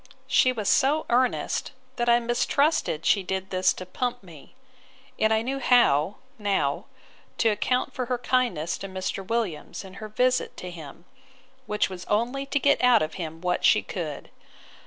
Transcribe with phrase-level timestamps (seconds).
[0.25, 4.55] She was so earnest, that I mistrusted she did this to pump me;
[5.19, 6.85] and I knew how, now,
[7.37, 9.23] to account for her kindness to Mr.
[9.23, 11.05] Williams in her visit to him;
[11.67, 14.31] which was only to get out of him what she could.